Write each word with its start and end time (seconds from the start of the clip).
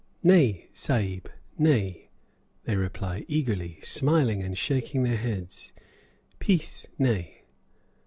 "Nay, 0.23 0.67
Sahib, 0.73 1.29
nay," 1.59 2.09
they 2.63 2.75
reply, 2.75 3.23
eagerly, 3.27 3.77
smiling 3.83 4.41
and 4.41 4.57
shaking 4.57 5.03
their 5.03 5.15
heads, 5.15 5.73
"pice, 6.39 6.87
nay." 6.97 7.43